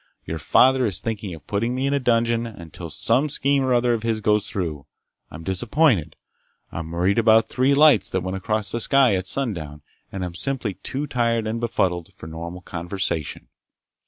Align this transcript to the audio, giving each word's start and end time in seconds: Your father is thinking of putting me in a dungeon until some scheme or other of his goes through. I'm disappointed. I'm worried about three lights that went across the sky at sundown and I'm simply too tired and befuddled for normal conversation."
Your 0.25 0.39
father 0.39 0.83
is 0.87 0.99
thinking 0.99 1.31
of 1.35 1.45
putting 1.45 1.75
me 1.75 1.85
in 1.85 1.93
a 1.93 1.99
dungeon 1.99 2.47
until 2.47 2.89
some 2.89 3.29
scheme 3.29 3.63
or 3.63 3.71
other 3.71 3.93
of 3.93 4.01
his 4.01 4.19
goes 4.19 4.49
through. 4.49 4.87
I'm 5.29 5.43
disappointed. 5.43 6.15
I'm 6.71 6.89
worried 6.89 7.19
about 7.19 7.49
three 7.49 7.75
lights 7.75 8.09
that 8.09 8.21
went 8.23 8.35
across 8.35 8.71
the 8.71 8.81
sky 8.81 9.13
at 9.13 9.27
sundown 9.27 9.83
and 10.11 10.25
I'm 10.25 10.33
simply 10.33 10.73
too 10.73 11.05
tired 11.05 11.45
and 11.45 11.59
befuddled 11.59 12.13
for 12.15 12.25
normal 12.25 12.61
conversation." 12.61 13.47